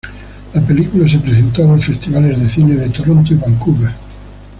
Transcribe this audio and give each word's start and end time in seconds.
La 0.55 0.61
película 0.65 1.07
se 1.07 1.19
presentó 1.19 1.63
a 1.63 1.75
los 1.75 1.85
festivales 1.85 2.39
de 2.41 2.49
cine 2.49 2.73
de 2.73 2.89
Toronto 2.89 3.35
y 3.35 3.37
Vancouver. 3.37 3.91